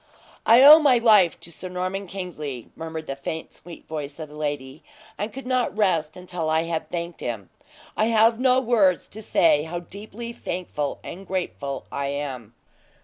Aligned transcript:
"I 0.47 0.63
owe 0.63 0.79
my 0.79 0.97
life 0.97 1.39
to 1.41 1.51
Sir 1.51 1.69
Norman 1.69 2.07
Kingsley," 2.07 2.71
murmured 2.75 3.05
the 3.05 3.15
faint, 3.15 3.53
sweet 3.53 3.87
voice 3.87 4.17
of 4.17 4.29
the 4.29 4.35
lady, 4.35 4.81
"and 5.15 5.31
could 5.31 5.45
not 5.45 5.77
rest 5.77 6.17
until 6.17 6.49
I 6.49 6.63
had 6.63 6.89
thanked 6.89 7.19
him. 7.19 7.51
I 7.95 8.05
have 8.07 8.39
no 8.39 8.59
words 8.59 9.07
to 9.09 9.21
say 9.21 9.61
how 9.61 9.81
deeply 9.81 10.33
thankful 10.33 10.99
and 11.03 11.27
grateful 11.27 11.85
I 11.91 12.07
am." 12.07 12.55